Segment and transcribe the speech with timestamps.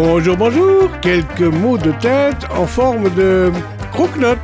[0.00, 1.00] Bonjour, bonjour.
[1.00, 3.50] Quelques mots de tête en forme de
[3.90, 4.38] croque-note.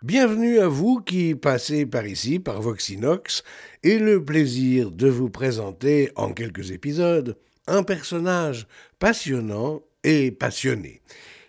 [0.00, 3.42] Bienvenue à vous qui passez par ici, par Voxinox,
[3.82, 7.36] et le plaisir de vous présenter en quelques épisodes
[7.66, 8.66] un personnage
[8.98, 11.02] passionnant et passionné.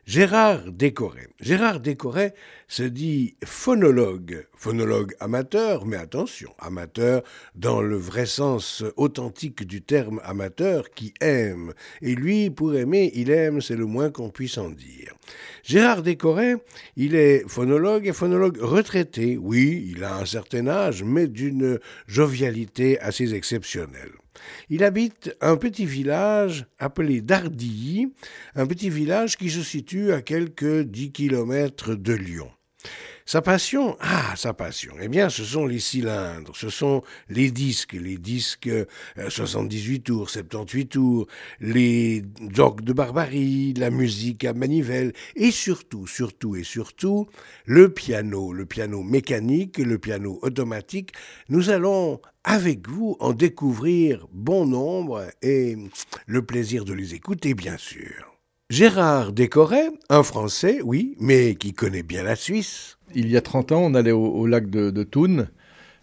[0.06, 1.28] Gérard Décoré.
[1.40, 2.34] Gérard Décoré
[2.68, 7.24] se dit phonologue, phonologue amateur, mais attention, amateur
[7.56, 11.74] dans le vrai sens authentique du terme amateur qui aime.
[12.02, 15.13] Et lui, pour aimer, il aime, c'est le moins qu'on puisse en dire.
[15.64, 16.56] Gérard Décoré,
[16.98, 19.38] il est phonologue et phonologue retraité.
[19.38, 24.12] Oui, il a un certain âge, mais d'une jovialité assez exceptionnelle.
[24.70, 28.14] Il habite un petit village appelé Dardilly,
[28.56, 32.50] un petit village qui se situe à quelques dix kilomètres de Lyon.
[33.26, 37.94] Sa passion, ah, sa passion, eh bien, ce sont les cylindres, ce sont les disques,
[37.94, 38.70] les disques
[39.30, 41.28] 78 euh, tours, 78 tours,
[41.62, 47.28] les dogs de barbarie, la musique à manivelle, et surtout, surtout et surtout,
[47.66, 51.14] le piano, le piano mécanique, le piano automatique.
[51.48, 55.78] Nous allons avec vous en découvrir bon nombre et
[56.26, 58.34] le plaisir de les écouter, bien sûr.
[58.70, 63.72] Gérard Décoré, un Français, oui, mais qui connaît bien la Suisse il y a 30
[63.72, 65.48] ans, on allait au, lac de, de, Thun,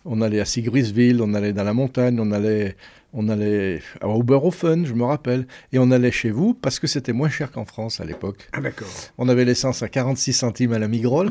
[0.04, 2.76] on allait à Sigrisville, on allait dans la montagne, on allait,
[3.12, 7.12] on allait à Oberhofen, je me rappelle, et on allait chez vous parce que c'était
[7.12, 8.48] moins cher qu'en France à l'époque.
[8.52, 8.88] Ah d'accord.
[9.18, 11.30] On avait l'essence à 46 centimes à la Migrole.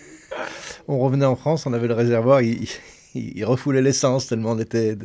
[0.88, 4.96] on revenait en France, on avait le réservoir, il, refoulait l'essence tellement on était...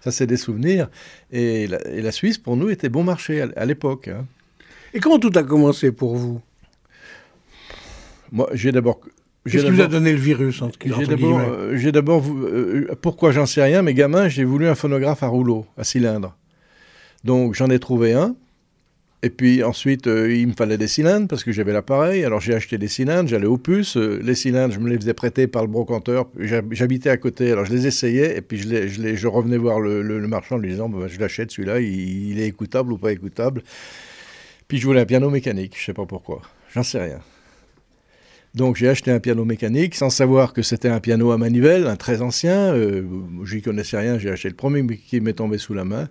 [0.00, 0.88] Ça, c'est des souvenirs.
[1.30, 4.08] Et la, Suisse, pour nous, était bon marché à, l'époque.
[4.08, 4.26] Hein.
[4.94, 6.40] Et comment tout a commencé pour vous?
[8.32, 9.00] Moi, j'ai d'abord
[9.50, 13.46] Qu'est-ce qui vous a donné le virus J'ai d'abord, euh, j'ai d'abord euh, pourquoi j'en
[13.46, 16.36] sais rien, mais gamin, j'ai voulu un phonographe à rouleau, à cylindre.
[17.24, 18.34] Donc j'en ai trouvé un.
[19.22, 22.24] Et puis ensuite, euh, il me fallait des cylindres parce que j'avais l'appareil.
[22.24, 23.96] Alors j'ai acheté des cylindres, j'allais aux puces.
[23.96, 26.26] les cylindres, je me les faisais prêter par le brocanteur.
[26.38, 28.36] J'habitais à côté, alors je les essayais.
[28.36, 31.18] Et puis je, les, je, je revenais voir le, marchand en lui disant bah, Je
[31.18, 33.62] l'achète celui-là, il, il, est écoutable ou pas écoutable.
[34.68, 36.42] Puis je voulais un piano mécanique, je sais pas pourquoi.
[36.74, 37.20] J'en sais rien.
[38.56, 41.96] Donc j'ai acheté un piano mécanique sans savoir que c'était un piano à manivelle, un
[41.96, 42.72] très ancien.
[42.72, 43.06] Euh,
[43.44, 46.08] J'y connaissais rien, j'ai acheté le premier qui m'est tombé sous la main.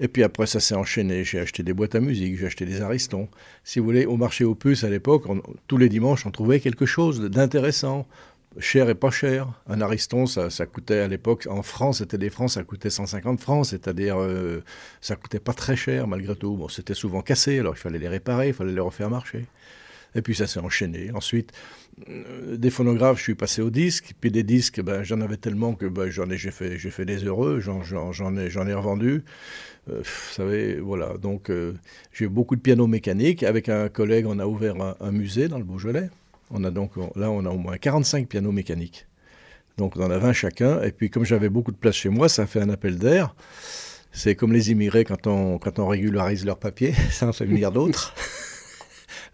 [0.00, 1.22] Et puis après, ça s'est enchaîné.
[1.22, 3.28] J'ai acheté des boîtes à musique, j'ai acheté des aristons.
[3.62, 5.22] Si vous voulez, au marché aux puces à l'époque,
[5.68, 8.08] tous les dimanches, on trouvait quelque chose d'intéressant.
[8.58, 9.48] Cher et pas cher.
[9.68, 13.66] Un ariston, ça, coûtait à l'époque, en France, c'était des francs, ça coûtait 150 francs,
[13.66, 14.64] c'est-à-dire euh,
[15.00, 16.56] ça coûtait pas très cher malgré tout.
[16.56, 19.46] Bon, c'était souvent cassé, alors il fallait les réparer, il fallait les refaire marcher.
[20.14, 21.10] Et puis ça s'est enchaîné.
[21.12, 21.52] Ensuite,
[22.08, 24.14] euh, des phonographes, je suis passé au disque.
[24.20, 27.04] Puis des disques, ben, j'en avais tellement que ben, j'en ai, j'ai fait, j'ai fait
[27.04, 27.60] des heureux.
[27.60, 27.80] J'en,
[28.36, 29.24] ai, j'en ai revendu.
[29.90, 31.14] Euh, vous savez, voilà.
[31.20, 31.74] Donc euh,
[32.12, 33.42] j'ai beaucoup de pianos mécaniques.
[33.42, 36.10] Avec un collègue, on a ouvert un, musée dans le Beaujolais.
[36.50, 39.06] On a donc là, on a au moins 45 pianos mécaniques.
[39.76, 40.82] Donc on en a 20 chacun.
[40.82, 43.34] Et puis comme j'avais beaucoup de place chez moi, ça fait un appel d'air.
[44.12, 47.72] C'est comme les immigrés quand on, quand on régularise leurs papiers, ça en fait venir
[47.72, 48.14] d'autres.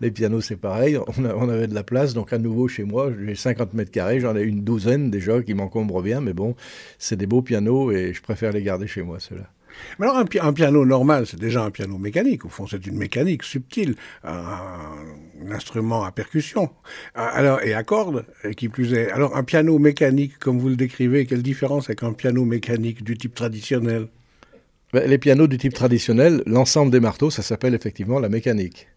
[0.00, 0.98] Les pianos, c'est pareil.
[1.18, 2.14] On, avait de la place.
[2.14, 4.20] Donc, à nouveau, chez moi, j'ai 50 mètres carrés.
[4.20, 6.20] J'en ai une douzaine déjà qui m'encombrent bien.
[6.20, 6.56] Mais bon,
[6.98, 9.50] c'est des beaux pianos et je préfère les garder chez moi, ceux-là.
[9.98, 12.44] Mais alors, un, piano normal, c'est déjà un piano mécanique.
[12.44, 13.94] Au fond, c'est une mécanique subtile,
[14.24, 15.04] un,
[15.50, 16.70] instrument à percussion,
[17.14, 18.24] alors et à cordes,
[18.56, 19.10] qui plus est.
[19.12, 23.16] Alors, un piano mécanique, comme vous le décrivez, quelle différence avec un piano mécanique du
[23.16, 24.08] type traditionnel?
[24.92, 28.88] Ben, Les pianos du type traditionnel, l'ensemble des marteaux, ça s'appelle effectivement la mécanique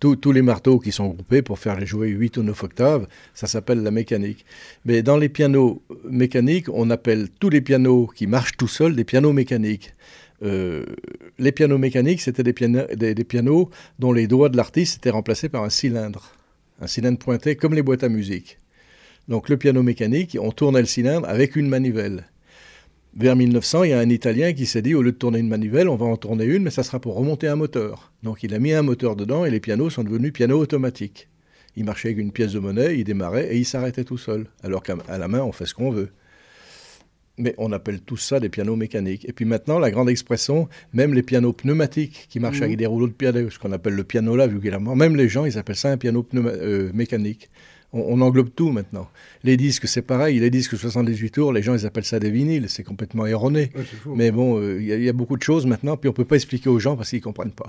[0.00, 3.82] tous les marteaux qui sont groupés pour faire jouer 8 ou 9 octaves, ça s'appelle
[3.82, 4.44] la mécanique.
[4.84, 9.04] Mais dans les pianos mécaniques, on appelle tous les pianos qui marchent tout seuls des
[9.04, 9.94] pianos mécaniques.
[10.42, 10.84] Euh,
[11.38, 15.64] les pianos mécaniques, c'était des, des, pianos dont les doigts de l'artiste étaient remplacés par
[15.64, 16.32] un cylindre.
[16.80, 18.58] Un cylindre pointé comme les boîtes à musique.
[19.26, 22.24] Donc le piano mécanique, on tournait le cylindre avec une manivelle.
[23.18, 25.48] Vers 1900, il y a un Italien qui s'est dit, au lieu de tourner une
[25.48, 28.12] manivelle, on va en tourner une, mais ça sera pour remonter un moteur.
[28.22, 31.28] Donc il a mis un moteur dedans et les pianos sont devenus pianos automatiques.
[31.74, 34.46] Il marchait avec une pièce de monnaie, il démarrait et il s'arrêtait tout seul.
[34.62, 36.10] Alors qu'à la main, on fait ce qu'on veut.
[37.38, 39.28] Mais on appelle tout ça des pianos mécaniques.
[39.28, 42.76] Et puis maintenant, la grande expression, même les pianos pneumatiques qui marchent avec mmh.
[42.76, 45.58] des rouleaux de piano, ce qu'on appelle le piano là vulgairement, même les gens, ils
[45.58, 47.50] appellent ça un piano euh, mécanique
[47.92, 49.08] on, englobe tout maintenant.
[49.44, 50.38] Les disques, c'est pareil.
[50.38, 52.68] Les disques 78 tours, les gens, ils appellent ça des vinyles.
[52.68, 53.72] C'est complètement erroné.
[54.06, 56.36] Mais bon, euh, il y, a beaucoup de choses maintenant, puis on ne peut pas
[56.36, 57.66] expliquer aux gens parce qu'ils ne comprennent pas.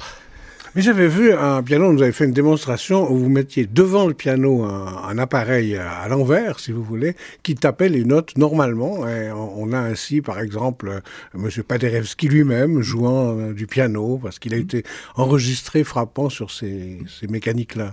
[0.75, 4.13] Mais j'avais vu un piano, vous avez fait une démonstration où vous mettiez devant le
[4.13, 9.07] piano un, appareil à l'envers, si vous voulez, qui tapait les notes normalement.
[9.07, 11.01] Et on, a ainsi, par exemple,
[11.33, 11.50] M.
[11.68, 14.83] Paderewski lui-même jouant euh, du piano, parce qu'il a été
[15.15, 17.92] enregistré frappant sur ces, ces mécaniques-là.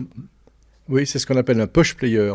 [0.88, 2.32] Oui, c'est ce qu'on appelle un push player.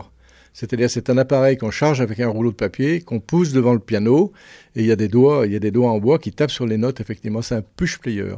[0.53, 3.80] C'est-à-dire c'est un appareil qu'on charge avec un rouleau de papier, qu'on pousse devant le
[3.80, 4.33] piano,
[4.75, 6.51] et il y a des doigts, il y a des doigts en bois qui tapent
[6.51, 7.00] sur les notes.
[7.00, 8.36] Effectivement, c'est un push player.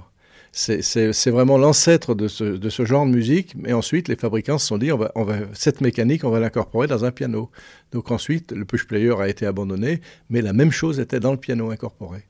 [0.52, 3.56] C'est vraiment l'ancêtre de ce, de ce, genre de musique.
[3.58, 6.40] Mais ensuite, les fabricants se sont dit, on va, on va, cette mécanique, on va
[6.40, 7.50] l'incorporer dans un piano.
[7.92, 10.00] Donc ensuite, le push player a été abandonné,
[10.30, 12.26] mais la même chose était dans le piano incorporé.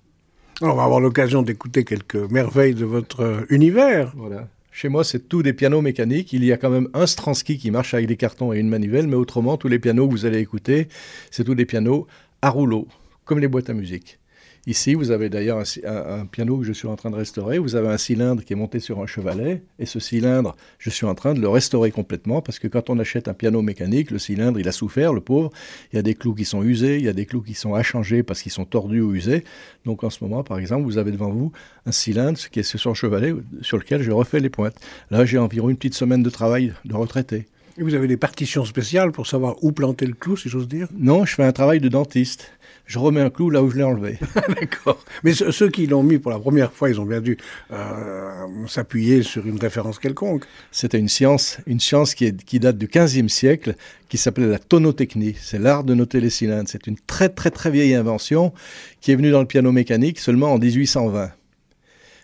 [0.62, 4.13] Alors, on va avoir l'occasion d'écouter quelques merveilles de votre univers.
[4.15, 4.47] Voilà.
[4.75, 6.33] Chez moi, c'est tout des pianos mécaniques.
[6.33, 9.05] Il y a quand même un Stransky qui marche avec des cartons et une manivelle,
[9.05, 10.87] mais autrement, tous les pianos que vous allez écouter,
[11.29, 12.07] c'est tous des pianos
[12.41, 12.87] à rouleau,
[13.23, 14.17] comme les boîtes à musique.
[14.65, 17.60] Ici, vous avez d'ailleurs un, piano que je suis en train de restaurer.
[17.60, 19.62] Vous avez un cylindre qui est monté sur un chevalet.
[19.77, 22.98] Et ce cylindre, je suis en train de le restaurer complètement parce que quand on
[22.98, 25.51] achète un piano mécanique, le cylindre, il a souffert, le pauvre.
[25.92, 27.74] Il y a des clous qui sont usés, il y a des clous qui sont
[27.74, 29.44] à changer parce qu'ils sont tordus ou usés.
[29.83, 31.51] Donc en ce moment, par exemple, vous avez devant vous
[31.86, 34.75] un cylindre qui est sur un chevalet sur lequel je refais les pointes.
[35.12, 37.48] Là, j'ai environ une petite semaine de travail de retraité.
[37.77, 40.87] Et vous avez des partitions spéciales pour savoir où planter le clou, si j'ose dire
[40.97, 42.51] Non, je fais un travail de dentiste
[42.85, 44.19] je remets un clou là où je l'ai enlevé.
[44.59, 45.03] D'accord.
[45.23, 47.37] Mais ceux qui l'ont mis pour la première fois, ils ont bien dû
[47.71, 50.43] euh, s'appuyer sur une référence quelconque.
[50.71, 53.75] C'était une science, une science qui, est, qui date du 15e siècle,
[54.09, 55.35] qui s'appelait la tonotechnie.
[55.39, 56.69] C'est l'art de noter les cylindres.
[56.69, 58.53] C'est une très très très vieille invention
[59.01, 61.31] qui est venue dans le piano mécanique seulement en 1820.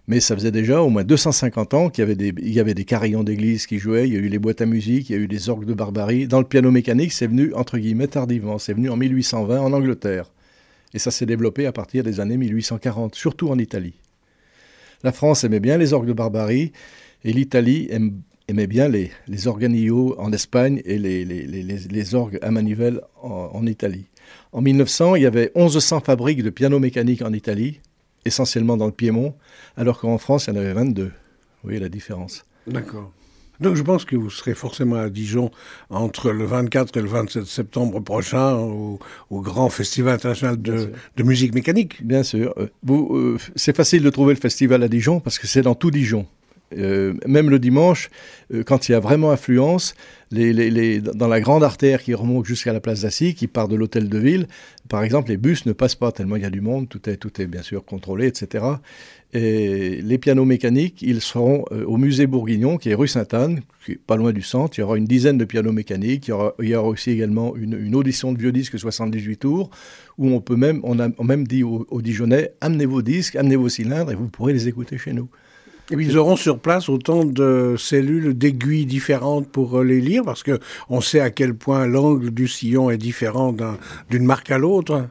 [0.10, 3.78] Mais ça faisait déjà au moins 250 ans qu'il y avait des, carillons d'église qui
[3.78, 5.68] jouaient, il y a eu les boîtes à musique, il y a eu des orgues
[5.68, 6.28] de barbarie.
[6.28, 8.58] Dans le piano mécanique, c'est venu, entre guillemets, tardivement.
[8.58, 10.32] C'est venu en 1820 en Angleterre.
[10.96, 13.94] Et ça s'est développé à partir des années 1840, surtout en Italie.
[15.04, 16.72] La France aimait bien les orgues de barbarie,
[17.24, 17.88] et l'Italie
[18.48, 23.52] aimait bien les, les organillos en Espagne et les, les, les orgues à manivelle en,
[23.54, 24.08] en, Italie.
[24.54, 27.80] En 1900, il y avait 1100 fabriques de piano mécaniques en Italie,
[28.26, 29.36] essentiellement dans le Piémont,
[29.78, 31.06] alors qu'en France, il y en avait 22.
[31.06, 31.12] Vous
[31.64, 32.46] voyez la différence.
[32.68, 33.12] D'accord.
[33.60, 35.52] Donc je pense que vous serez forcément à Dijon
[35.90, 39.00] entre le 24 et le 27 septembre prochain au,
[39.32, 40.92] grand festival international de,
[41.24, 42.06] musique mécanique.
[42.06, 42.54] Bien sûr.
[42.58, 45.92] Euh, euh, c'est facile de trouver le festival à Dijon parce que c'est dans tout
[45.92, 46.26] Dijon.
[46.78, 48.12] Euh, même le dimanche,
[48.66, 49.96] quand il y a vraiment affluence,
[50.32, 54.08] les, dans la grande artère qui remonte jusqu'à la place d'Assy, qui part de l'hôtel
[54.08, 54.48] de ville,
[54.90, 57.18] par exemple, les bus ne passent pas tellement il y a du monde, tout est,
[57.18, 58.66] tout est bien sûr contrôlé, etc.
[59.34, 63.92] Et les pianos mécaniques, ils seront euh, au musée Bourguignon, qui est rue Sainte-Anne, qui
[63.94, 64.80] est pas loin du centre.
[64.80, 66.28] Il y aura une dizaine de pianos mécaniques.
[66.28, 69.70] Il y aura, aussi également une, audition de vieux disques 78 tours,
[70.18, 73.70] où on peut même, on a même dit aux, Dijonnais, amenez vos disques, amenez vos
[73.70, 75.30] cylindres, et vous pourrez les écouter chez nous.
[75.92, 80.44] Et ils auront sur place autant de cellules, d'aiguilles différentes pour euh, les lire, parce
[80.44, 80.60] que
[80.90, 83.56] on sait à quel point l'angle du sillon est différent
[84.10, 85.08] d'une marque à l'autre.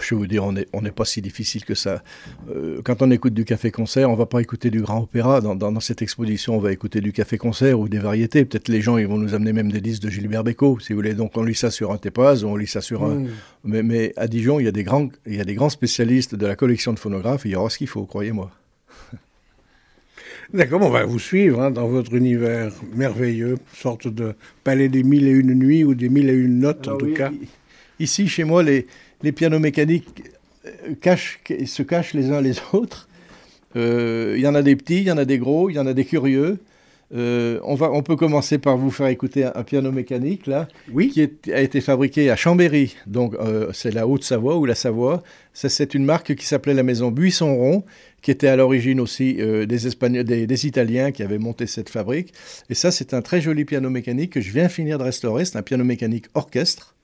[0.00, 2.02] Je vais vous dire, on n'est on pas si difficile que ça.
[2.50, 5.40] Euh, quand on écoute du café-concert, on va pas écouter du grand opéra.
[5.40, 8.44] Dans, dans, cette exposition, on va écouter du café-concert ou des variétés.
[8.44, 10.98] Peut-être les gens, ils vont nous amener même des disques de Gilbert Bécaud, si vous
[10.98, 11.14] voulez.
[11.14, 13.14] Donc on lit ça sur un Tépaz, on lit ça sur un...
[13.14, 13.28] Hmm.
[13.64, 16.34] Mais, mais, à Dijon, il y, a des grands, il y a des grands spécialistes
[16.34, 18.50] de la collection de phonographes, il y aura ce qu'il faut, croyez-moi.
[20.54, 24.34] D'accord, on va vous suivre hein, dans votre univers merveilleux, sorte de
[24.64, 27.30] palais des mille et une nuits ou des mille et une notes en tout cas.
[28.00, 28.86] Ici, chez moi, les,
[29.22, 30.22] les pianos mécaniques
[30.64, 33.08] euh, cachent, se cachent les uns les autres.
[33.76, 35.78] Euh, il y en a des petits, il y en a des gros, il y
[35.78, 36.58] en a des curieux.
[37.14, 41.08] Euh, on, va, on peut commencer par vous faire écouter un, piano mécanique, là, oui.
[41.08, 42.96] qui a été fabriqué à Chambéry.
[43.06, 43.34] Donc,
[43.72, 45.22] c'est la Haute-Savoie ou la Savoie.
[45.54, 47.84] C'est une marque qui s'appelait la maison Buisson-Rond,
[48.20, 52.32] qui était à l'origine aussi des, Espagnols, des, des, Italiens qui avaient monté cette fabrique.
[52.68, 55.44] Et ça, c'est un très joli piano mécanique que je viens finir de restaurer.
[55.44, 56.94] C'est un piano mécanique orchestre.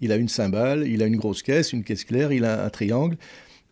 [0.00, 2.70] Il a une cymbale, il a une grosse caisse, une caisse claire, il a un
[2.70, 3.16] triangle.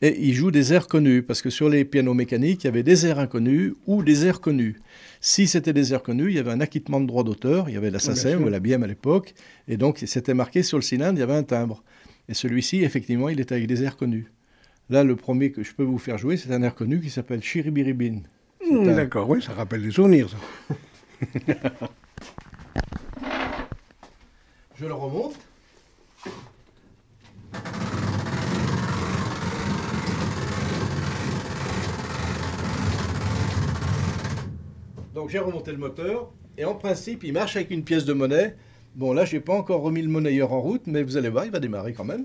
[0.04, 2.82] Et il joue des airs connus, parce que sur les pianos mécaniques, il y avait
[2.82, 4.76] des airs inconnus ou des airs connus.
[5.22, 7.78] Si c'était des airs connus, il y avait un acquittement de droit d'auteur, il y
[7.78, 9.32] avait la SACEM ou la BIEM à l'époque,
[9.66, 11.82] et donc c'était marqué sur le cylindre, il y avait un timbre.
[12.28, 14.30] Et celui-ci, effectivement, il était avec des airs connus.
[14.90, 17.42] Là, le premier que je peux vous faire jouer, c'est un air connu qui s'appelle
[17.42, 18.20] Chiribiribin.
[18.70, 20.36] Mmh, d'accord, oui, ça rappelle des souvenirs, ça.
[24.76, 25.38] je le remonte.
[35.14, 38.56] Donc j'ai remonté le moteur et en principe il marche avec une pièce de monnaie.
[38.96, 41.52] Bon là j'ai pas encore remis le monnayeur en route mais vous allez voir il
[41.52, 42.24] va démarrer quand même.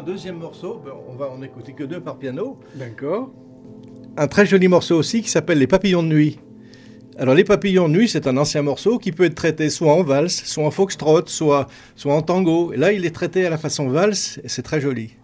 [0.00, 0.80] Un deuxième morceau.
[0.82, 2.58] Ben, on va en écouter que deux par piano.
[2.74, 3.30] D'accord.
[4.16, 6.38] Un très joli morceau aussi qui s'appelle Les Papillons de nuit.
[7.18, 10.02] Alors les Papillons de nuit, c'est un ancien morceau qui peut être traité soit en
[10.02, 11.66] valse, soit en foxtrot, soit,
[11.96, 12.72] soit en tango.
[12.72, 15.16] Et là, il est traité à la façon valse et c'est très joli.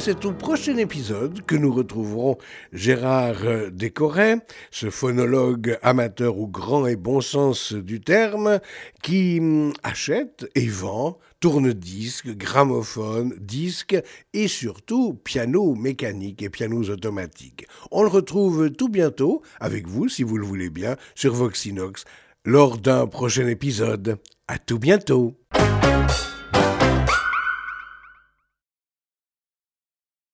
[0.00, 2.38] C'est au prochain épisode que nous retrouverons
[2.72, 4.36] Gérard euh, Décoré,
[4.70, 8.60] ce phonologue amateur au grand et bon sens du terme,
[9.02, 14.00] qui hum, achète et vend tourne-disques, gramophones, disques
[14.32, 17.66] et surtout pianos mécaniques et pianos automatiques.
[17.90, 22.04] On le retrouve tout bientôt avec vous, si vous le voulez bien, sur Voxinox
[22.46, 24.18] lors d'un prochain épisode.
[24.48, 25.36] À tout bientôt.